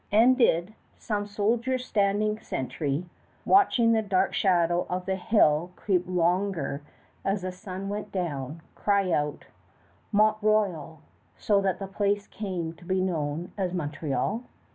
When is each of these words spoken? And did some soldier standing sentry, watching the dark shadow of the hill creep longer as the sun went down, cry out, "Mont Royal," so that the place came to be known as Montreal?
And 0.11 0.35
did 0.35 0.73
some 0.97 1.27
soldier 1.27 1.77
standing 1.77 2.39
sentry, 2.39 3.05
watching 3.45 3.91
the 3.91 4.01
dark 4.01 4.33
shadow 4.33 4.87
of 4.89 5.05
the 5.05 5.15
hill 5.15 5.73
creep 5.75 6.05
longer 6.07 6.81
as 7.23 7.43
the 7.43 7.51
sun 7.51 7.87
went 7.87 8.11
down, 8.11 8.63
cry 8.73 9.11
out, 9.11 9.45
"Mont 10.11 10.37
Royal," 10.41 11.01
so 11.37 11.61
that 11.61 11.77
the 11.77 11.85
place 11.85 12.25
came 12.25 12.73
to 12.77 12.83
be 12.83 12.99
known 12.99 13.51
as 13.59 13.75
Montreal? 13.75 14.41